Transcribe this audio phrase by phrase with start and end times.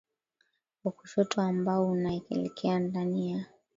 [0.83, 3.45] wa kushoto ambao unaelekea ndani ya